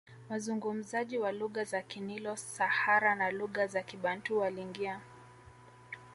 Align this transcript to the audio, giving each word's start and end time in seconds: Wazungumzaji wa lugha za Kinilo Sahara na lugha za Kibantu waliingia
Wazungumzaji 0.29 1.17
wa 1.17 1.31
lugha 1.31 1.63
za 1.63 1.81
Kinilo 1.81 2.35
Sahara 2.35 3.15
na 3.15 3.31
lugha 3.31 3.67
za 3.67 3.83
Kibantu 3.83 4.39
waliingia 4.39 4.99